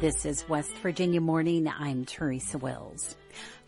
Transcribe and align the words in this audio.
This 0.00 0.24
is 0.24 0.48
West 0.48 0.72
Virginia 0.78 1.20
Morning. 1.20 1.68
I'm 1.68 2.06
Teresa 2.06 2.56
Wills. 2.56 3.14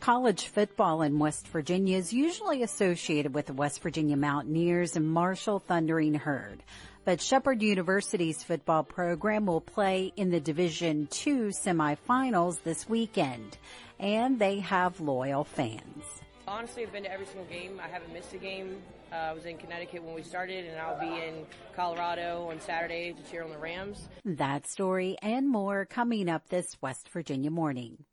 College 0.00 0.46
football 0.46 1.02
in 1.02 1.18
West 1.18 1.48
Virginia 1.48 1.98
is 1.98 2.14
usually 2.14 2.62
associated 2.62 3.34
with 3.34 3.46
the 3.46 3.52
West 3.52 3.82
Virginia 3.82 4.16
Mountaineers 4.16 4.96
and 4.96 5.06
Marshall 5.06 5.58
Thundering 5.58 6.14
Herd. 6.14 6.62
But 7.04 7.20
Shepherd 7.20 7.60
University's 7.60 8.42
football 8.42 8.84
program 8.84 9.44
will 9.44 9.60
play 9.60 10.14
in 10.16 10.30
the 10.30 10.40
Division 10.40 11.08
II 11.26 11.50
semifinals 11.50 12.62
this 12.62 12.88
weekend, 12.88 13.58
and 14.00 14.38
they 14.38 14.60
have 14.60 15.00
loyal 15.00 15.44
fans. 15.44 16.21
Honestly, 16.46 16.82
I've 16.82 16.92
been 16.92 17.04
to 17.04 17.12
every 17.12 17.26
single 17.26 17.44
game. 17.44 17.80
I 17.82 17.86
haven't 17.86 18.12
missed 18.12 18.32
a 18.34 18.38
game. 18.38 18.82
Uh, 19.12 19.16
I 19.16 19.32
was 19.32 19.44
in 19.44 19.58
Connecticut 19.58 20.02
when 20.02 20.14
we 20.14 20.22
started, 20.22 20.66
and 20.66 20.78
I'll 20.80 20.98
be 20.98 21.06
in 21.06 21.46
Colorado 21.76 22.48
on 22.50 22.60
Saturday 22.60 23.12
to 23.12 23.30
cheer 23.30 23.44
on 23.44 23.50
the 23.50 23.58
Rams. 23.58 24.08
That 24.24 24.66
story 24.66 25.16
and 25.22 25.48
more 25.48 25.84
coming 25.84 26.28
up 26.28 26.48
this 26.48 26.76
West 26.80 27.08
Virginia 27.10 27.50
morning. 27.50 28.04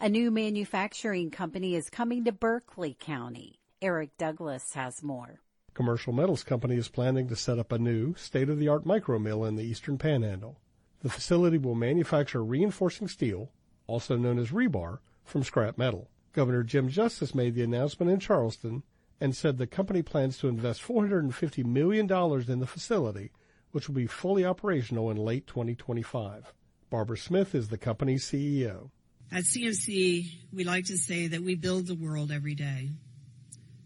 A 0.00 0.08
new 0.08 0.32
manufacturing 0.32 1.30
company 1.30 1.76
is 1.76 1.90
coming 1.90 2.24
to 2.24 2.32
Berkeley 2.32 2.96
County. 2.98 3.60
Eric 3.80 4.10
Douglas 4.18 4.72
has 4.74 5.02
more. 5.02 5.40
Commercial 5.72 6.12
Metals 6.12 6.42
Company 6.42 6.76
is 6.76 6.88
planning 6.88 7.28
to 7.28 7.36
set 7.36 7.58
up 7.58 7.70
a 7.70 7.78
new, 7.78 8.14
state-of-the-art 8.16 8.84
micro 8.84 9.18
mill 9.18 9.44
in 9.44 9.54
the 9.54 9.62
eastern 9.62 9.96
panhandle. 9.96 10.58
The 11.02 11.08
facility 11.08 11.58
will 11.58 11.76
manufacture 11.76 12.42
reinforcing 12.42 13.06
steel, 13.06 13.52
also 13.86 14.16
known 14.16 14.38
as 14.38 14.50
rebar, 14.50 14.98
from 15.24 15.44
scrap 15.44 15.78
metal. 15.78 16.08
Governor 16.32 16.62
Jim 16.62 16.88
Justice 16.88 17.34
made 17.34 17.54
the 17.54 17.62
announcement 17.62 18.10
in 18.10 18.20
Charleston 18.20 18.82
and 19.20 19.36
said 19.36 19.58
the 19.58 19.66
company 19.66 20.02
plans 20.02 20.38
to 20.38 20.48
invest 20.48 20.82
$450 20.82 21.64
million 21.64 22.10
in 22.48 22.60
the 22.60 22.66
facility, 22.66 23.30
which 23.72 23.88
will 23.88 23.94
be 23.94 24.06
fully 24.06 24.44
operational 24.44 25.10
in 25.10 25.16
late 25.16 25.46
2025. 25.46 26.52
Barbara 26.88 27.18
Smith 27.18 27.54
is 27.54 27.68
the 27.68 27.78
company's 27.78 28.24
CEO. 28.24 28.90
At 29.32 29.44
CMC, 29.44 30.26
we 30.52 30.64
like 30.64 30.86
to 30.86 30.96
say 30.96 31.28
that 31.28 31.42
we 31.42 31.54
build 31.54 31.86
the 31.86 31.94
world 31.94 32.32
every 32.32 32.54
day. 32.54 32.90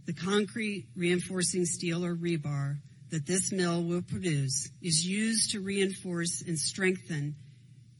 The 0.07 0.15
concrete 0.15 0.87
reinforcing 0.97 1.65
steel 1.67 2.05
or 2.05 2.15
rebar 2.15 2.79
that 3.11 3.27
this 3.27 3.53
mill 3.53 3.83
will 3.83 4.03
produce 4.03 4.71
is 4.83 5.07
used 5.07 5.53
to 5.53 5.61
reinforce 5.61 6.43
and 6.43 6.59
strengthen 6.59 7.37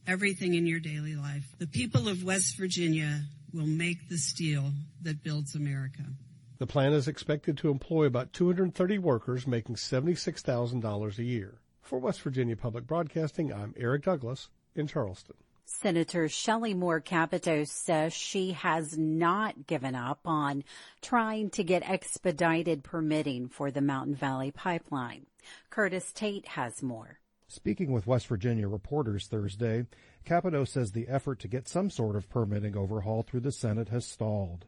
everything 0.07 0.53
in 0.55 0.65
your 0.65 0.79
daily 0.79 1.15
life. 1.15 1.45
The 1.57 1.67
people 1.67 2.07
of 2.07 2.23
West 2.23 2.57
Virginia 2.57 3.21
will 3.55 3.65
make 3.65 4.09
the 4.09 4.17
steel 4.17 4.73
that 5.01 5.23
builds 5.23 5.55
America. 5.55 6.03
The 6.57 6.67
plant 6.67 6.93
is 6.93 7.07
expected 7.07 7.57
to 7.57 7.69
employ 7.69 8.05
about 8.05 8.33
230 8.33 8.97
workers 8.97 9.47
making 9.47 9.75
$76,000 9.75 11.17
a 11.17 11.23
year. 11.23 11.59
For 11.81 11.99
West 11.99 12.21
Virginia 12.21 12.57
Public 12.57 12.85
Broadcasting, 12.85 13.53
I'm 13.53 13.73
Eric 13.77 14.03
Douglas 14.03 14.49
in 14.75 14.87
Charleston. 14.87 15.35
Senator 15.65 16.27
Shelley 16.27 16.73
Moore 16.73 16.99
Capito 16.99 17.63
says 17.63 18.13
she 18.13 18.51
has 18.51 18.97
not 18.97 19.67
given 19.67 19.95
up 19.95 20.19
on 20.25 20.63
trying 21.01 21.49
to 21.51 21.63
get 21.63 21.89
expedited 21.89 22.83
permitting 22.83 23.47
for 23.47 23.71
the 23.71 23.81
Mountain 23.81 24.15
Valley 24.15 24.51
Pipeline. 24.51 25.25
Curtis 25.69 26.11
Tate 26.11 26.47
has 26.49 26.83
more. 26.83 27.19
Speaking 27.47 27.91
with 27.91 28.07
West 28.07 28.27
Virginia 28.27 28.67
reporters 28.67 29.27
Thursday, 29.27 29.85
Capito 30.25 30.65
says 30.65 30.91
the 30.91 31.07
effort 31.07 31.39
to 31.39 31.47
get 31.47 31.67
some 31.67 31.89
sort 31.89 32.15
of 32.15 32.29
permitting 32.29 32.75
overhaul 32.75 33.21
through 33.21 33.41
the 33.41 33.51
Senate 33.51 33.89
has 33.89 34.05
stalled. 34.05 34.65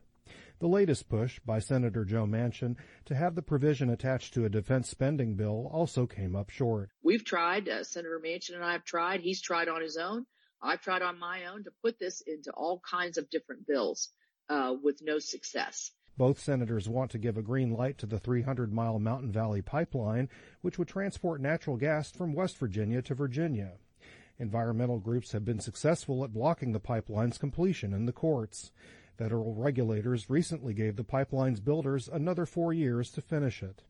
The 0.59 0.67
latest 0.67 1.09
push 1.09 1.39
by 1.39 1.59
Senator 1.59 2.05
Joe 2.05 2.25
Manchin 2.25 2.77
to 3.05 3.16
have 3.16 3.36
the 3.36 3.41
provision 3.41 3.89
attached 3.89 4.33
to 4.33 4.45
a 4.45 4.50
defense 4.50 4.89
spending 4.89 5.35
bill 5.35 5.69
also 5.72 6.05
came 6.05 6.35
up 6.35 6.50
short. 6.50 6.89
We've 7.03 7.23
tried, 7.23 7.69
uh, 7.69 7.83
Senator 7.83 8.19
Manchin 8.23 8.55
and 8.55 8.63
I 8.63 8.72
have 8.73 8.83
tried, 8.83 9.22
he's 9.22 9.41
tried 9.41 9.67
on 9.67 9.81
his 9.81 9.97
own. 9.97 10.25
I've 10.61 10.81
tried 10.81 11.02
on 11.02 11.19
my 11.19 11.45
own 11.45 11.63
to 11.63 11.72
put 11.83 12.00
this 12.00 12.22
into 12.22 12.52
all 12.52 12.80
kinds 12.80 13.17
of 13.17 13.30
different 13.30 13.67
bills 13.67 14.09
uh, 14.50 14.75
with 14.81 15.02
no 15.03 15.19
success. 15.19 15.91
Both 16.17 16.40
senators 16.40 16.90
want 16.90 17.12
to 17.12 17.19
give 17.19 17.38
a 17.38 17.44
green 17.44 17.72
light 17.72 18.00
to 18.00 18.07
the 18.07 18.19
300 18.19 18.73
mile 18.73 18.97
Mountain 18.97 19.31
Valley 19.31 19.62
pipeline, 19.62 20.29
which 20.62 20.79
would 20.79 20.88
transport 20.88 21.41
natural 21.41 21.78
gas 21.78 22.12
from 22.12 22.34
West 22.34 22.57
Virginia 22.57 23.03
to 23.03 23.13
Virginia. 23.13 23.73
Environmental 24.40 25.00
groups 25.00 25.31
have 25.31 25.44
been 25.44 25.59
successful 25.59 26.24
at 26.24 26.34
blocking 26.34 26.72
the 26.72 26.80
pipeline's 26.80 27.38
completion 27.38 27.94
in 27.94 28.06
the 28.06 28.12
courts. 28.12 28.72
Federal 29.18 29.56
regulators 29.56 30.30
recently 30.30 30.75
gave 30.75 30.96
the 30.96 31.03
pipeline's 31.03 31.59
builders 31.59 32.08
another 32.08 32.46
four 32.46 32.72
years 32.72 33.12
to 33.12 33.22
finish 33.22 33.64
it. 33.64 33.84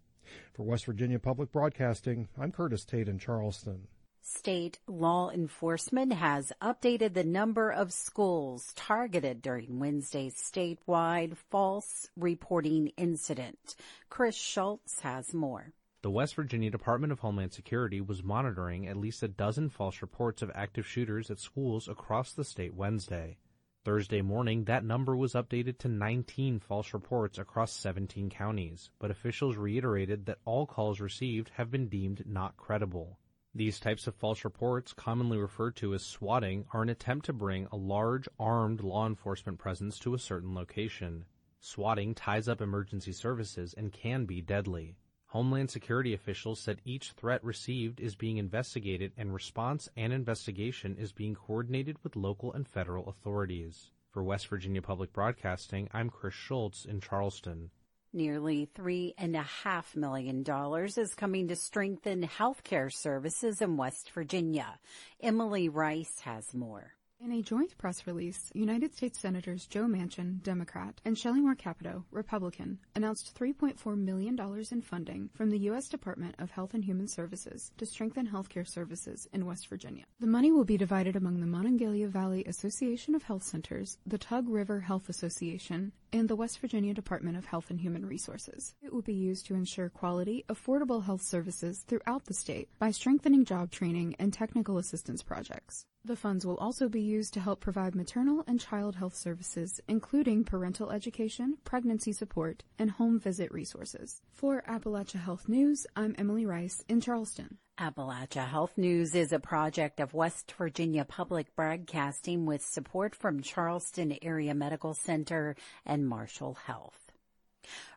For 0.53 0.63
West 0.63 0.85
Virginia 0.85 1.19
Public 1.19 1.51
Broadcasting, 1.51 2.29
I'm 2.39 2.53
Curtis 2.53 2.85
Tate 2.85 3.09
in 3.09 3.19
Charleston. 3.19 3.87
State 4.21 4.79
law 4.87 5.29
enforcement 5.29 6.11
has 6.13 6.51
updated 6.61 7.13
the 7.13 7.23
number 7.23 7.69
of 7.69 7.93
schools 7.93 8.73
targeted 8.75 9.41
during 9.41 9.79
Wednesday's 9.79 10.35
statewide 10.35 11.37
false 11.49 12.09
reporting 12.17 12.91
incident. 12.97 13.75
Chris 14.09 14.35
Schultz 14.35 14.99
has 15.01 15.33
more. 15.33 15.71
The 16.07 16.11
West 16.11 16.35
Virginia 16.35 16.69
Department 16.69 17.11
of 17.11 17.19
Homeland 17.19 17.51
Security 17.51 17.99
was 17.99 18.23
monitoring 18.23 18.87
at 18.87 18.95
least 18.95 19.23
a 19.23 19.27
dozen 19.27 19.67
false 19.67 20.01
reports 20.01 20.41
of 20.41 20.49
active 20.55 20.87
shooters 20.87 21.29
at 21.29 21.37
schools 21.37 21.89
across 21.89 22.31
the 22.31 22.45
state 22.45 22.73
Wednesday. 22.73 23.39
Thursday 23.83 24.21
morning, 24.21 24.63
that 24.63 24.85
number 24.85 25.17
was 25.17 25.33
updated 25.33 25.79
to 25.79 25.89
19 25.89 26.59
false 26.59 26.93
reports 26.93 27.37
across 27.37 27.73
17 27.73 28.29
counties, 28.29 28.89
but 28.99 29.11
officials 29.11 29.57
reiterated 29.57 30.27
that 30.27 30.39
all 30.45 30.65
calls 30.65 31.01
received 31.01 31.49
have 31.55 31.69
been 31.69 31.89
deemed 31.89 32.23
not 32.25 32.55
credible. 32.55 33.19
These 33.53 33.81
types 33.81 34.07
of 34.07 34.15
false 34.15 34.45
reports, 34.45 34.93
commonly 34.93 35.37
referred 35.37 35.75
to 35.75 35.93
as 35.93 36.05
swatting, 36.05 36.67
are 36.71 36.83
an 36.83 36.89
attempt 36.89 37.25
to 37.25 37.33
bring 37.33 37.67
a 37.69 37.75
large, 37.75 38.29
armed 38.39 38.79
law 38.79 39.05
enforcement 39.05 39.59
presence 39.59 39.99
to 39.99 40.13
a 40.13 40.19
certain 40.19 40.55
location. 40.55 41.25
Swatting 41.59 42.15
ties 42.15 42.47
up 42.47 42.61
emergency 42.61 43.11
services 43.11 43.73
and 43.73 43.91
can 43.91 44.23
be 44.23 44.39
deadly. 44.39 44.95
Homeland 45.31 45.69
Security 45.69 46.13
officials 46.13 46.59
said 46.59 46.81
each 46.85 47.11
threat 47.11 47.43
received 47.43 47.99
is 47.99 48.15
being 48.15 48.37
investigated 48.37 49.11
and 49.17 49.33
response 49.33 49.89
and 49.97 50.13
investigation 50.13 50.95
is 50.97 51.11
being 51.11 51.35
coordinated 51.35 51.97
with 52.01 52.15
local 52.15 52.53
and 52.53 52.65
federal 52.65 53.09
authorities. 53.09 53.91
For 54.09 54.23
West 54.23 54.47
Virginia 54.47 54.81
Public 54.81 55.11
Broadcasting, 55.11 55.89
I'm 55.91 56.09
Chris 56.09 56.33
Schultz 56.33 56.85
in 56.85 57.01
Charleston. 57.01 57.71
Nearly 58.13 58.69
three 58.73 59.13
and 59.17 59.35
a 59.35 59.43
half 59.43 59.97
million 59.97 60.43
dollars 60.43 60.97
is 60.97 61.13
coming 61.13 61.49
to 61.49 61.57
strengthen 61.57 62.23
healthcare 62.23 62.91
services 62.91 63.61
in 63.61 63.75
West 63.75 64.11
Virginia. 64.11 64.79
Emily 65.21 65.67
Rice 65.67 66.21
has 66.21 66.53
more. 66.53 66.96
In 67.19 67.31
a 67.31 67.41
joint 67.41 67.75
press 67.79 68.05
release, 68.05 68.51
United 68.53 68.93
States 68.93 69.19
Senators 69.19 69.65
Joe 69.65 69.85
Manchin, 69.85 70.41
Democrat, 70.43 71.01
and 71.03 71.17
Shelley 71.17 71.41
Moore 71.41 71.55
Capito, 71.55 72.05
Republican, 72.11 72.77
announced 72.95 73.35
$3.4 73.35 73.97
million 73.97 74.39
in 74.71 74.81
funding 74.83 75.29
from 75.33 75.49
the 75.49 75.57
U.S. 75.61 75.89
Department 75.89 76.35
of 76.37 76.51
Health 76.51 76.75
and 76.75 76.85
Human 76.85 77.07
Services 77.07 77.71
to 77.77 77.87
strengthen 77.87 78.27
healthcare 78.27 78.67
services 78.67 79.27
in 79.33 79.47
West 79.47 79.67
Virginia. 79.67 80.05
The 80.19 80.27
money 80.27 80.51
will 80.51 80.63
be 80.63 80.77
divided 80.77 81.15
among 81.15 81.39
the 81.39 81.47
Monongahela 81.47 82.07
Valley 82.07 82.45
Association 82.45 83.15
of 83.15 83.23
Health 83.23 83.43
Centers, 83.43 83.97
the 84.05 84.19
Tug 84.19 84.47
River 84.47 84.79
Health 84.81 85.09
Association, 85.09 85.93
and 86.11 86.29
the 86.29 86.35
West 86.35 86.59
Virginia 86.59 86.93
Department 86.93 87.37
of 87.37 87.45
Health 87.45 87.69
and 87.69 87.79
Human 87.79 88.05
Resources. 88.05 88.75
It 88.81 88.93
will 88.93 89.01
be 89.01 89.13
used 89.13 89.45
to 89.47 89.55
ensure 89.55 89.89
quality, 89.89 90.45
affordable 90.49 91.03
health 91.03 91.21
services 91.21 91.85
throughout 91.87 92.25
the 92.25 92.33
state 92.33 92.69
by 92.79 92.91
strengthening 92.91 93.45
job 93.45 93.71
training 93.71 94.15
and 94.19 94.31
technical 94.33 94.77
assistance 94.77 95.23
projects. 95.23 95.85
The 96.05 96.15
funds 96.15 96.45
will 96.45 96.57
also 96.57 96.87
be 96.87 97.01
used 97.01 97.33
to 97.33 97.39
help 97.39 97.59
provide 97.59 97.93
maternal 97.93 98.43
and 98.47 98.59
child 98.59 98.95
health 98.95 99.15
services, 99.15 99.81
including 99.87 100.45
parental 100.45 100.91
education, 100.91 101.57
pregnancy 101.65 102.13
support, 102.13 102.63
and 102.79 102.91
home 102.91 103.19
visit 103.19 103.51
resources. 103.51 104.21
For 104.31 104.63
Appalachia 104.67 105.19
Health 105.19 105.49
News, 105.49 105.85
I'm 105.95 106.15
Emily 106.17 106.45
Rice 106.45 106.83
in 106.87 107.01
Charleston. 107.01 107.57
Appalachia 107.79 108.47
Health 108.47 108.75
News 108.75 109.13
is 109.13 109.31
a 109.31 109.39
project 109.39 109.99
of 109.99 110.15
West 110.15 110.51
Virginia 110.57 111.05
Public 111.05 111.55
Broadcasting 111.55 112.47
with 112.47 112.63
support 112.63 113.13
from 113.13 113.43
Charleston 113.43 114.17
Area 114.23 114.55
Medical 114.55 114.95
Center 114.95 115.55
and 115.85 116.07
Marshall 116.07 116.55
Health. 116.65 117.11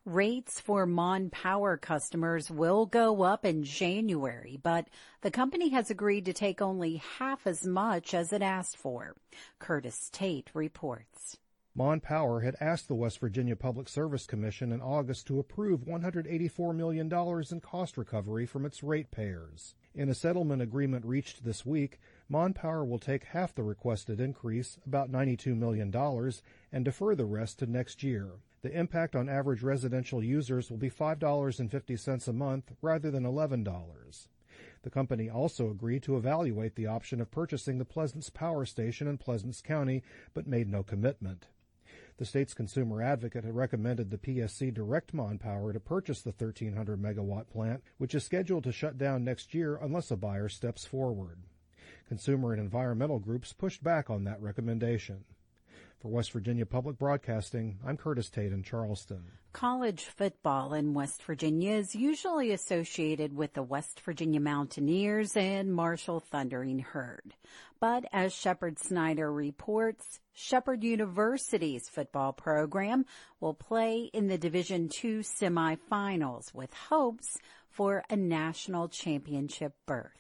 Rates 0.05 0.61
for 0.61 0.85
Mon 0.85 1.31
Power 1.31 1.79
customers 1.79 2.51
will 2.51 2.85
go 2.85 3.23
up 3.23 3.47
in 3.47 3.65
January, 3.65 4.61
but 4.63 4.87
the 5.23 5.31
company 5.31 5.71
has 5.71 5.91
agreed 5.91 6.27
to 6.27 6.35
take 6.35 6.61
only 6.61 6.97
half 7.19 7.47
as 7.47 7.67
much 7.67 8.13
as 8.13 8.35
it 8.35 8.43
asked 8.43 8.77
for. 8.77 9.17
Curtis 9.59 10.11
Tate 10.13 10.51
reports. 10.53 11.39
Mon 11.73 12.01
Power 12.01 12.41
had 12.41 12.57
asked 12.61 12.89
the 12.89 12.97
West 12.97 13.21
Virginia 13.21 13.55
Public 13.55 13.89
Service 13.89 14.27
Commission 14.27 14.73
in 14.73 14.83
August 14.83 15.29
to 15.29 15.39
approve 15.39 15.87
$184 15.87 16.75
million 16.75 17.11
in 17.51 17.61
cost 17.61 17.97
recovery 17.97 18.45
from 18.45 18.67
its 18.67 18.83
ratepayers. 18.83 19.77
In 19.95 20.09
a 20.09 20.15
settlement 20.15 20.61
agreement 20.61 21.07
reached 21.07 21.45
this 21.45 21.65
week, 21.65 22.01
Mon 22.29 22.53
Power 22.53 22.85
will 22.85 22.99
take 22.99 23.23
half 23.23 23.55
the 23.55 23.63
requested 23.63 24.21
increase, 24.21 24.79
about 24.85 25.13
$92 25.13 25.57
million, 25.57 25.95
and 26.73 26.85
defer 26.85 27.15
the 27.15 27.25
rest 27.25 27.61
to 27.61 27.67
next 27.67 28.03
year. 28.03 28.33
The 28.63 28.77
impact 28.77 29.15
on 29.15 29.29
average 29.29 29.63
residential 29.63 30.25
users 30.25 30.71
will 30.71 30.77
be 30.77 30.91
$5.50 30.91 32.29
a 32.29 32.33
month 32.33 32.73
rather 32.83 33.13
than 33.13 33.23
$11. 33.23 34.27
The 34.83 34.91
company 34.91 35.31
also 35.31 35.71
agreed 35.71 36.03
to 36.03 36.17
evaluate 36.17 36.75
the 36.75 36.89
option 36.89 37.21
of 37.21 37.31
purchasing 37.31 37.79
the 37.79 37.85
Pleasants 37.85 38.29
Power 38.29 38.67
Station 38.67 39.07
in 39.07 39.19
Pleasants 39.19 39.63
County, 39.63 40.03
but 40.35 40.49
made 40.49 40.69
no 40.69 40.83
commitment. 40.83 41.47
The 42.21 42.27
state's 42.27 42.53
consumer 42.53 43.01
advocate 43.01 43.45
had 43.45 43.57
recommended 43.57 44.11
the 44.11 44.19
PSC 44.19 44.75
direct 44.75 45.15
Mon 45.15 45.39
Power 45.39 45.73
to 45.73 45.81
purchase 45.81 46.21
the 46.21 46.33
1300 46.33 47.01
megawatt 47.01 47.49
plant, 47.49 47.83
which 47.97 48.15
is 48.15 48.23
scheduled 48.23 48.65
to 48.65 48.73
shut 48.73 48.99
down 48.99 49.25
next 49.25 49.55
year 49.55 49.79
unless 49.81 50.11
a 50.11 50.19
buyer 50.19 50.51
steps 50.51 50.85
forward. 50.85 51.39
Consumer 52.09 52.53
and 52.53 52.61
environmental 52.61 53.21
groups 53.21 53.55
pushed 53.55 53.83
back 53.83 54.11
on 54.11 54.25
that 54.25 54.43
recommendation. 54.43 55.25
For 56.01 56.09
West 56.09 56.33
Virginia 56.33 56.65
Public 56.65 56.97
Broadcasting, 56.97 57.79
I'm 57.87 57.99
Curtis 57.99 58.31
Tate 58.31 58.53
in 58.53 58.63
Charleston. 58.63 59.23
College 59.53 60.05
football 60.05 60.73
in 60.73 60.95
West 60.95 61.23
Virginia 61.23 61.73
is 61.73 61.95
usually 61.95 62.53
associated 62.53 63.37
with 63.37 63.53
the 63.53 63.63
West 63.63 64.01
Virginia 64.01 64.41
Mountaineers 64.41 65.37
and 65.37 65.75
Marshall 65.75 66.21
Thundering 66.21 66.79
Herd. 66.79 67.35
But 67.81 68.07
as 68.15 68.33
Shepherd 68.33 68.79
Snyder 68.79 69.31
reports, 69.31 70.21
Shepherd 70.33 70.85
University's 70.85 71.87
football 71.91 72.33
program 72.33 73.05
will 73.39 73.53
play 73.53 74.09
in 74.15 74.29
the 74.29 74.39
Division 74.39 74.85
II 75.05 75.19
semifinals 75.19 76.55
with 76.55 76.73
hopes 76.73 77.37
for 77.69 78.05
a 78.09 78.17
national 78.17 78.89
championship 78.89 79.75
berth. 79.85 80.20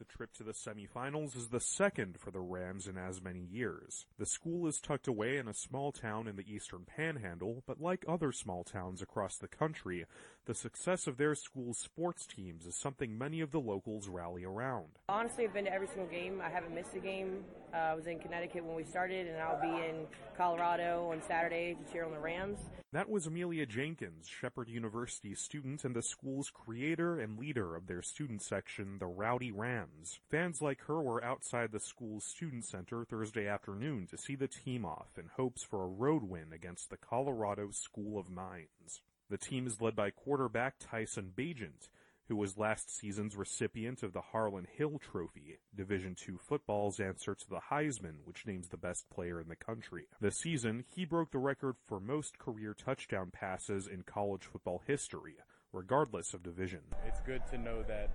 The 0.00 0.06
trip 0.06 0.32
to 0.36 0.42
the 0.42 0.54
semifinals 0.54 1.36
is 1.36 1.48
the 1.48 1.60
second 1.60 2.18
for 2.18 2.30
the 2.30 2.40
Rams 2.40 2.86
in 2.86 2.96
as 2.96 3.20
many 3.20 3.40
years. 3.40 4.06
The 4.18 4.24
school 4.24 4.66
is 4.66 4.80
tucked 4.80 5.06
away 5.06 5.36
in 5.36 5.46
a 5.46 5.52
small 5.52 5.92
town 5.92 6.26
in 6.26 6.36
the 6.36 6.50
eastern 6.50 6.86
panhandle, 6.86 7.62
but 7.66 7.82
like 7.82 8.06
other 8.08 8.32
small 8.32 8.64
towns 8.64 9.02
across 9.02 9.36
the 9.36 9.46
country, 9.46 10.06
the 10.46 10.54
success 10.54 11.06
of 11.06 11.16
their 11.16 11.34
school's 11.34 11.78
sports 11.78 12.26
teams 12.26 12.66
is 12.66 12.74
something 12.74 13.16
many 13.16 13.40
of 13.40 13.50
the 13.50 13.60
locals 13.60 14.08
rally 14.08 14.44
around. 14.44 14.86
Honestly, 15.08 15.44
I've 15.44 15.54
been 15.54 15.66
to 15.66 15.72
every 15.72 15.86
single 15.86 16.06
game. 16.06 16.40
I 16.44 16.48
haven't 16.48 16.74
missed 16.74 16.94
a 16.94 16.98
game. 16.98 17.44
Uh, 17.72 17.76
I 17.76 17.94
was 17.94 18.06
in 18.06 18.18
Connecticut 18.18 18.64
when 18.64 18.74
we 18.74 18.84
started, 18.84 19.26
and 19.26 19.38
I'll 19.38 19.60
be 19.60 19.68
in 19.68 20.06
Colorado 20.36 21.10
on 21.12 21.22
Saturday 21.22 21.74
to 21.74 21.92
cheer 21.92 22.04
on 22.04 22.12
the 22.12 22.18
Rams. 22.18 22.58
That 22.92 23.08
was 23.08 23.26
Amelia 23.26 23.66
Jenkins, 23.66 24.26
Shepherd 24.26 24.68
University 24.68 25.36
student 25.36 25.84
and 25.84 25.94
the 25.94 26.02
school's 26.02 26.50
creator 26.50 27.20
and 27.20 27.38
leader 27.38 27.76
of 27.76 27.86
their 27.86 28.02
student 28.02 28.42
section, 28.42 28.98
the 28.98 29.06
Rowdy 29.06 29.52
Rams. 29.52 30.18
Fans 30.28 30.60
like 30.60 30.80
her 30.86 31.00
were 31.00 31.22
outside 31.22 31.70
the 31.70 31.78
school's 31.78 32.24
student 32.24 32.64
center 32.64 33.04
Thursday 33.04 33.46
afternoon 33.46 34.08
to 34.08 34.18
see 34.18 34.34
the 34.34 34.48
team 34.48 34.84
off 34.84 35.16
in 35.16 35.30
hopes 35.36 35.62
for 35.62 35.84
a 35.84 35.88
road 35.88 36.24
win 36.24 36.52
against 36.52 36.90
the 36.90 36.96
Colorado 36.96 37.70
School 37.70 38.18
of 38.18 38.28
Mines. 38.28 39.02
The 39.30 39.38
team 39.38 39.68
is 39.68 39.80
led 39.80 39.94
by 39.94 40.10
quarterback 40.10 40.74
Tyson 40.80 41.32
Bagent, 41.36 41.88
who 42.26 42.34
was 42.34 42.58
last 42.58 42.90
season's 42.90 43.36
recipient 43.36 44.02
of 44.02 44.12
the 44.12 44.20
Harlan 44.32 44.66
Hill 44.76 44.98
Trophy, 44.98 45.58
Division 45.72 46.16
II 46.28 46.34
football's 46.36 46.98
answer 46.98 47.36
to 47.36 47.48
the 47.48 47.60
Heisman, 47.70 48.24
which 48.24 48.44
names 48.44 48.68
the 48.68 48.76
best 48.76 49.08
player 49.08 49.40
in 49.40 49.46
the 49.46 49.54
country. 49.54 50.06
This 50.20 50.36
season, 50.36 50.84
he 50.92 51.04
broke 51.04 51.30
the 51.30 51.38
record 51.38 51.76
for 51.86 52.00
most 52.00 52.40
career 52.40 52.74
touchdown 52.74 53.30
passes 53.30 53.86
in 53.86 54.02
college 54.02 54.42
football 54.42 54.82
history, 54.84 55.36
regardless 55.72 56.34
of 56.34 56.42
division. 56.42 56.80
It's 57.06 57.20
good 57.20 57.42
to 57.52 57.58
know 57.58 57.84
that, 57.84 58.10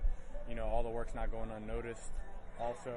you 0.46 0.54
know, 0.54 0.66
all 0.66 0.82
the 0.82 0.90
work's 0.90 1.14
not 1.14 1.30
going 1.30 1.50
unnoticed. 1.50 2.12
Also, 2.60 2.92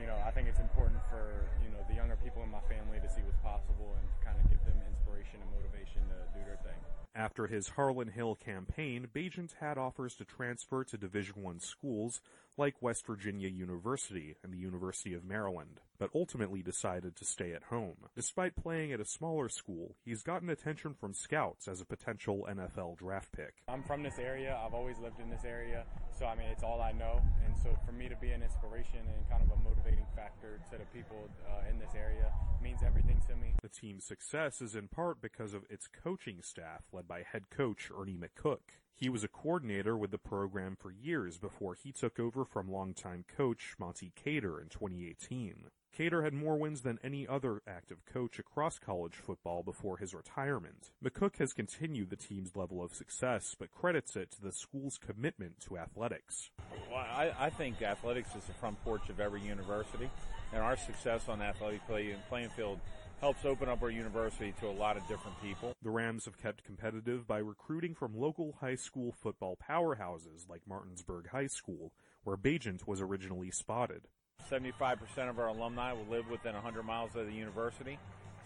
you 0.00 0.06
know, 0.06 0.16
I 0.24 0.30
think 0.30 0.46
it's 0.46 0.60
important 0.60 1.00
for, 1.10 1.48
you 1.64 1.70
know, 1.70 1.84
the 1.88 1.94
younger 1.94 2.16
people 2.22 2.44
in 2.44 2.50
my 2.52 2.62
family 2.70 3.00
to 3.02 3.08
see 3.08 3.22
what's 3.22 3.42
possible 3.42 3.96
and 3.98 4.06
kind 4.24 4.38
of 4.38 4.48
give 4.48 4.62
them 4.64 4.78
inspiration 4.86 5.42
and 5.42 5.50
motivation 5.50 6.02
to 6.06 6.38
do 6.38 6.46
their 6.46 6.58
thing. 6.62 7.01
After 7.14 7.46
his 7.46 7.70
Harlan 7.70 8.08
Hill 8.08 8.36
campaign, 8.36 9.06
Bagent 9.12 9.56
had 9.60 9.76
offers 9.76 10.14
to 10.16 10.24
transfer 10.24 10.82
to 10.84 10.96
Division 10.96 11.46
I 11.46 11.58
schools 11.58 12.22
like 12.56 12.82
West 12.82 13.06
Virginia 13.06 13.48
University 13.48 14.36
and 14.42 14.52
the 14.52 14.58
University 14.58 15.14
of 15.14 15.24
Maryland, 15.24 15.80
but 15.98 16.10
ultimately 16.14 16.62
decided 16.62 17.16
to 17.16 17.24
stay 17.24 17.52
at 17.52 17.64
home. 17.64 17.96
Despite 18.14 18.56
playing 18.56 18.92
at 18.92 19.00
a 19.00 19.04
smaller 19.04 19.48
school, 19.48 19.96
he's 20.04 20.22
gotten 20.22 20.50
attention 20.50 20.94
from 20.94 21.14
scouts 21.14 21.68
as 21.68 21.80
a 21.80 21.86
potential 21.86 22.46
NFL 22.50 22.98
draft 22.98 23.32
pick. 23.32 23.54
I'm 23.68 23.82
from 23.82 24.02
this 24.02 24.18
area. 24.18 24.58
I've 24.64 24.74
always 24.74 24.98
lived 24.98 25.20
in 25.20 25.30
this 25.30 25.44
area, 25.44 25.84
so 26.18 26.26
I 26.26 26.34
mean, 26.34 26.48
it's 26.48 26.62
all 26.62 26.80
I 26.80 26.92
know. 26.92 27.20
And 27.46 27.56
so 27.62 27.76
for 27.86 27.92
me 27.92 28.08
to 28.08 28.16
be 28.16 28.30
an 28.30 28.42
inspiration 28.42 29.00
and 29.00 29.28
kind 29.30 29.42
of 29.42 29.58
a 29.58 29.62
motivating 29.62 30.06
factor 30.14 30.60
to 30.70 30.78
the 30.78 30.84
people 30.86 31.28
uh, 31.48 31.70
in 31.70 31.78
this 31.78 31.90
area 31.96 32.32
means 32.62 32.80
everything 32.84 33.20
to 33.28 33.36
me. 33.36 33.54
The 33.62 33.68
team's 33.68 34.04
success 34.04 34.60
is 34.60 34.74
in 34.74 34.88
part 34.88 35.20
because 35.20 35.54
of 35.54 35.64
its 35.70 35.88
coaching 35.88 36.38
staff 36.42 36.82
led 36.92 37.08
by 37.08 37.22
head 37.22 37.50
coach 37.50 37.90
Ernie 37.96 38.16
McCook. 38.16 38.78
He 38.96 39.08
was 39.08 39.24
a 39.24 39.28
coordinator 39.28 39.96
with 39.96 40.10
the 40.10 40.18
program 40.18 40.76
for 40.76 40.90
years 40.90 41.38
before 41.38 41.74
he 41.74 41.92
took 41.92 42.20
over 42.20 42.44
from 42.44 42.70
longtime 42.70 43.24
coach 43.36 43.74
Monte 43.78 44.12
Cater 44.14 44.60
in 44.60 44.68
2018. 44.68 45.64
Cater 45.92 46.22
had 46.22 46.32
more 46.32 46.56
wins 46.56 46.80
than 46.80 46.98
any 47.04 47.28
other 47.28 47.60
active 47.66 47.98
coach 48.06 48.38
across 48.38 48.78
college 48.78 49.14
football 49.14 49.62
before 49.62 49.98
his 49.98 50.14
retirement. 50.14 50.90
McCook 51.04 51.36
has 51.36 51.52
continued 51.52 52.08
the 52.08 52.16
team's 52.16 52.56
level 52.56 52.82
of 52.82 52.94
success, 52.94 53.54
but 53.58 53.70
credits 53.70 54.16
it 54.16 54.30
to 54.30 54.40
the 54.40 54.52
school's 54.52 54.96
commitment 54.96 55.60
to 55.60 55.76
athletics. 55.76 56.50
Well, 56.90 56.98
I, 56.98 57.32
I 57.38 57.50
think 57.50 57.82
athletics 57.82 58.34
is 58.34 58.44
the 58.44 58.54
front 58.54 58.82
porch 58.84 59.10
of 59.10 59.20
every 59.20 59.42
university, 59.42 60.08
and 60.54 60.62
our 60.62 60.78
success 60.78 61.28
on 61.28 61.42
athletic 61.42 61.86
play, 61.86 62.16
playing 62.30 62.48
field 62.50 62.80
helps 63.22 63.44
open 63.44 63.68
up 63.68 63.80
our 63.82 63.88
university 63.88 64.52
to 64.58 64.66
a 64.66 64.72
lot 64.72 64.96
of 64.96 65.06
different 65.06 65.40
people. 65.40 65.72
The 65.80 65.90
Rams 65.90 66.24
have 66.24 66.36
kept 66.36 66.64
competitive 66.64 67.24
by 67.24 67.38
recruiting 67.38 67.94
from 67.94 68.18
local 68.18 68.56
high 68.60 68.74
school 68.74 69.14
football 69.22 69.56
powerhouses 69.56 70.48
like 70.48 70.62
Martinsburg 70.68 71.28
High 71.28 71.46
School, 71.46 71.92
where 72.24 72.36
Bagent 72.36 72.84
was 72.84 73.00
originally 73.00 73.52
spotted. 73.52 74.08
75% 74.50 74.98
of 75.30 75.38
our 75.38 75.46
alumni 75.46 75.92
will 75.92 76.06
live 76.10 76.28
within 76.28 76.54
100 76.54 76.82
miles 76.82 77.14
of 77.14 77.26
the 77.26 77.32
university, 77.32 77.96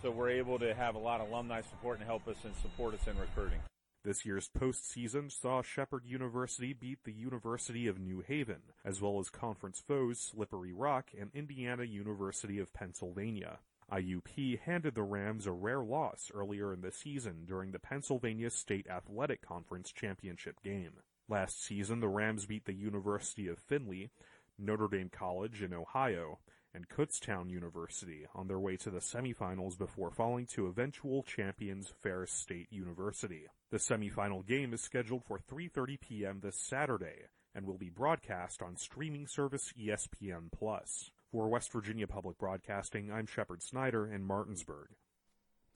so 0.02 0.10
we're 0.10 0.28
able 0.28 0.58
to 0.58 0.74
have 0.74 0.94
a 0.94 0.98
lot 0.98 1.22
of 1.22 1.30
alumni 1.30 1.62
support 1.62 1.96
and 1.98 2.06
help 2.06 2.28
us 2.28 2.36
and 2.44 2.54
support 2.56 2.92
us 2.92 3.06
in 3.06 3.18
recruiting. 3.18 3.60
This 4.04 4.26
year's 4.26 4.50
postseason 4.56 5.32
saw 5.32 5.62
Shepherd 5.62 6.04
University 6.04 6.74
beat 6.74 6.98
the 7.04 7.14
University 7.14 7.86
of 7.86 7.98
New 7.98 8.20
Haven, 8.20 8.60
as 8.84 9.00
well 9.00 9.18
as 9.20 9.30
conference 9.30 9.82
foes 9.84 10.20
Slippery 10.20 10.74
Rock 10.74 11.12
and 11.18 11.30
Indiana 11.32 11.84
University 11.84 12.58
of 12.58 12.74
Pennsylvania. 12.74 13.58
IUP 13.92 14.60
handed 14.60 14.94
the 14.94 15.02
Rams 15.02 15.46
a 15.46 15.52
rare 15.52 15.82
loss 15.82 16.30
earlier 16.34 16.72
in 16.72 16.80
the 16.80 16.90
season 16.90 17.44
during 17.46 17.70
the 17.70 17.78
Pennsylvania 17.78 18.50
State 18.50 18.88
Athletic 18.88 19.42
Conference 19.42 19.92
championship 19.92 20.60
game. 20.62 20.94
Last 21.28 21.62
season, 21.62 22.00
the 22.00 22.08
Rams 22.08 22.46
beat 22.46 22.64
the 22.64 22.72
University 22.72 23.46
of 23.46 23.58
Findlay, 23.58 24.10
Notre 24.58 24.88
Dame 24.88 25.08
College 25.08 25.62
in 25.62 25.72
Ohio, 25.72 26.40
and 26.74 26.88
Kutztown 26.88 27.48
University 27.48 28.26
on 28.34 28.48
their 28.48 28.58
way 28.58 28.76
to 28.76 28.90
the 28.90 28.98
semifinals 28.98 29.78
before 29.78 30.10
falling 30.10 30.46
to 30.46 30.66
eventual 30.66 31.22
champions 31.22 31.92
Ferris 32.02 32.32
State 32.32 32.70
University. 32.70 33.46
The 33.70 33.78
semifinal 33.78 34.46
game 34.46 34.74
is 34.74 34.82
scheduled 34.82 35.24
for 35.24 35.38
3:30 35.38 36.00
p.m. 36.00 36.40
this 36.42 36.56
Saturday 36.56 37.28
and 37.54 37.66
will 37.66 37.78
be 37.78 37.88
broadcast 37.88 38.62
on 38.62 38.76
streaming 38.76 39.26
service 39.26 39.72
ESPN 39.78 40.52
Plus. 40.52 41.10
For 41.32 41.48
West 41.48 41.72
Virginia 41.72 42.06
Public 42.06 42.38
Broadcasting, 42.38 43.10
I'm 43.10 43.26
Shepherd 43.26 43.60
Snyder 43.60 44.06
in 44.06 44.24
Martinsburg. 44.24 44.88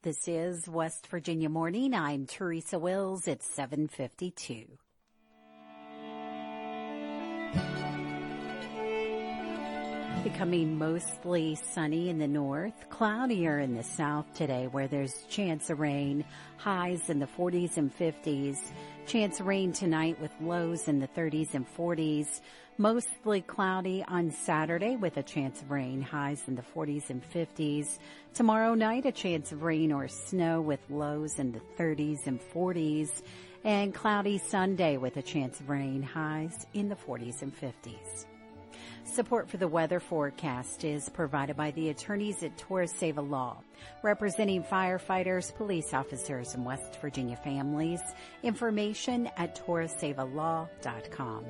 This 0.02 0.28
is 0.28 0.68
West 0.68 1.08
Virginia 1.08 1.48
Morning. 1.48 1.92
I'm 1.92 2.26
Teresa 2.26 2.78
Wills. 2.78 3.26
It's 3.26 3.46
752. 3.46 4.66
Becoming 10.22 10.78
mostly 10.78 11.56
sunny 11.56 12.10
in 12.10 12.18
the 12.18 12.28
north, 12.28 12.88
cloudier 12.88 13.58
in 13.58 13.74
the 13.74 13.82
south 13.82 14.32
today 14.34 14.68
where 14.68 14.86
there's 14.86 15.24
chance 15.28 15.68
of 15.68 15.80
rain, 15.80 16.24
highs 16.58 17.10
in 17.10 17.18
the 17.18 17.26
40s 17.26 17.76
and 17.76 17.90
50s, 17.98 18.58
chance 19.06 19.40
of 19.40 19.46
rain 19.46 19.72
tonight 19.72 20.20
with 20.20 20.30
lows 20.40 20.88
in 20.88 21.00
the 21.00 21.08
30s 21.08 21.54
and 21.54 21.66
40s, 21.74 22.40
mostly 22.80 23.42
cloudy 23.42 24.02
on 24.08 24.30
Saturday 24.30 24.96
with 24.96 25.18
a 25.18 25.22
chance 25.22 25.60
of 25.60 25.70
rain, 25.70 26.00
highs 26.00 26.42
in 26.48 26.54
the 26.54 26.64
40s 26.74 27.10
and 27.10 27.22
50s. 27.30 27.98
Tomorrow 28.32 28.72
night 28.72 29.04
a 29.04 29.12
chance 29.12 29.52
of 29.52 29.62
rain 29.62 29.92
or 29.92 30.08
snow 30.08 30.62
with 30.62 30.80
lows 30.88 31.38
in 31.38 31.52
the 31.52 31.60
30s 31.78 32.26
and 32.26 32.40
40s, 32.54 33.20
and 33.64 33.94
cloudy 33.94 34.38
Sunday 34.38 34.96
with 34.96 35.18
a 35.18 35.22
chance 35.22 35.60
of 35.60 35.68
rain, 35.68 36.02
highs 36.02 36.66
in 36.72 36.88
the 36.88 36.96
40s 36.96 37.42
and 37.42 37.54
50s. 37.54 38.24
Support 39.04 39.50
for 39.50 39.58
the 39.58 39.68
weather 39.68 40.00
forecast 40.00 40.82
is 40.82 41.10
provided 41.10 41.58
by 41.58 41.72
the 41.72 41.90
attorneys 41.90 42.42
at 42.42 42.56
Torres 42.56 42.94
Seva 42.94 43.28
Law, 43.28 43.58
representing 44.02 44.62
firefighters, 44.62 45.54
police 45.54 45.92
officers, 45.92 46.54
and 46.54 46.64
West 46.64 46.98
Virginia 47.02 47.36
families. 47.36 48.00
Information 48.42 49.28
at 49.36 49.54
torresevalaw.com. 49.66 51.44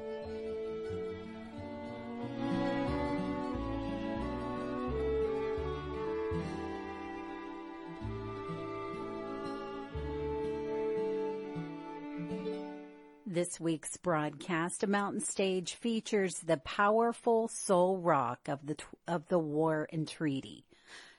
This 13.33 13.61
week's 13.61 13.97
broadcast, 13.97 14.83
A 14.83 14.89
Mountain 14.89 15.21
Stage, 15.21 15.75
features 15.75 16.41
the 16.41 16.57
powerful 16.57 17.47
soul 17.47 17.97
rock 17.97 18.49
of 18.49 18.67
the, 18.67 18.75
of 19.07 19.29
the 19.29 19.39
War 19.39 19.89
and 19.93 20.09
Treaty. 20.09 20.65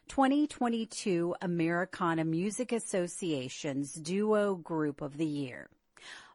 2022 0.10 1.36
Americana 1.41 2.25
Music 2.25 2.74
Association's 2.74 3.94
Duo 3.94 4.56
Group 4.56 5.00
of 5.00 5.15
the 5.15 5.25
Year. 5.25 5.70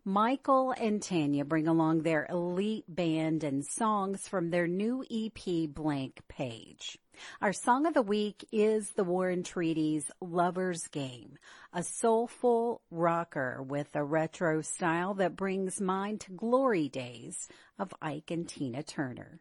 Michael 0.08 0.70
and 0.70 1.02
Tanya 1.02 1.44
bring 1.44 1.66
along 1.66 2.02
their 2.02 2.28
elite 2.30 2.84
band 2.86 3.42
and 3.42 3.66
songs 3.66 4.28
from 4.28 4.50
their 4.50 4.68
new 4.68 5.04
EP 5.10 5.68
Blank 5.68 6.20
Page. 6.28 6.96
Our 7.42 7.52
song 7.52 7.86
of 7.86 7.94
the 7.94 8.02
week 8.02 8.46
is 8.52 8.92
the 8.92 9.02
War 9.02 9.30
and 9.30 9.44
Treaty's 9.44 10.08
Lover's 10.20 10.86
Game, 10.86 11.38
a 11.72 11.82
soulful 11.82 12.82
rocker 12.88 13.60
with 13.60 13.96
a 13.96 14.04
retro 14.04 14.60
style 14.60 15.14
that 15.14 15.34
brings 15.34 15.80
mind 15.80 16.20
to 16.20 16.30
glory 16.30 16.88
days 16.88 17.48
of 17.76 17.92
Ike 18.00 18.30
and 18.30 18.48
Tina 18.48 18.84
Turner. 18.84 19.40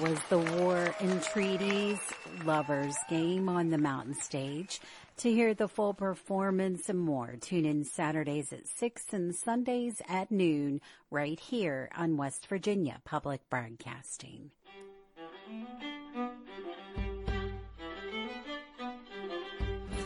was 0.00 0.18
the 0.28 0.38
War 0.38 0.94
and 1.00 1.22
Treaties 1.22 1.98
Lovers 2.44 2.96
Game 3.08 3.48
on 3.48 3.70
the 3.70 3.78
Mountain 3.78 4.14
Stage. 4.14 4.80
To 5.18 5.30
hear 5.30 5.54
the 5.54 5.68
full 5.68 5.94
performance 5.94 6.88
and 6.88 6.98
more, 6.98 7.36
tune 7.40 7.64
in 7.64 7.84
Saturdays 7.84 8.52
at 8.52 8.68
6 8.68 9.04
and 9.12 9.34
Sundays 9.34 10.02
at 10.08 10.30
noon 10.30 10.80
right 11.10 11.40
here 11.40 11.90
on 11.96 12.16
West 12.16 12.46
Virginia 12.46 13.00
Public 13.04 13.48
Broadcasting. 13.48 14.50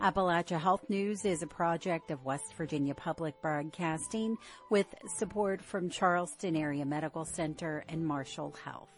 Appalachia 0.00 0.60
Health 0.60 0.88
News 0.88 1.24
is 1.24 1.42
a 1.42 1.46
project 1.46 2.10
of 2.10 2.24
West 2.24 2.54
Virginia 2.56 2.94
Public 2.94 3.40
Broadcasting 3.42 4.36
with 4.70 4.86
support 5.16 5.62
from 5.62 5.90
Charleston 5.90 6.56
Area 6.56 6.84
Medical 6.84 7.24
Center 7.24 7.84
and 7.88 8.06
Marshall 8.06 8.54
Health. 8.64 8.88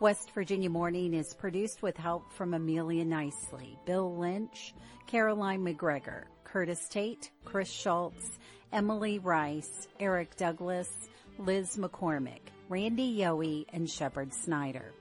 West 0.00 0.30
Virginia 0.32 0.70
Morning 0.70 1.14
is 1.14 1.34
produced 1.34 1.82
with 1.82 1.96
help 1.96 2.32
from 2.32 2.54
Amelia 2.54 3.04
Knisely, 3.04 3.76
Bill 3.84 4.16
Lynch, 4.16 4.74
Caroline 5.06 5.62
MacGregor, 5.62 6.26
Curtis 6.44 6.88
Tate, 6.88 7.30
Chris 7.44 7.70
Schultz, 7.70 8.38
Emily 8.72 9.18
Rice, 9.18 9.88
Eric 10.00 10.36
Douglas, 10.36 11.08
Liz 11.38 11.76
McCormick, 11.76 12.40
Randy 12.68 13.16
Yohe, 13.18 13.66
and 13.72 13.88
Shepherd 13.88 14.32
Snyder. 14.32 14.92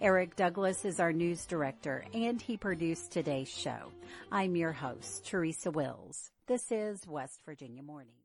Eric 0.00 0.36
Douglas 0.36 0.84
is 0.84 1.00
our 1.00 1.12
news 1.12 1.46
director 1.46 2.04
and 2.14 2.40
he 2.40 2.56
produced 2.56 3.10
today's 3.10 3.48
show. 3.48 3.92
I'm 4.30 4.56
your 4.56 4.72
host, 4.72 5.26
Teresa 5.26 5.70
Wills. 5.70 6.30
This 6.46 6.70
is 6.72 7.06
West 7.06 7.40
Virginia 7.44 7.82
Morning. 7.82 8.23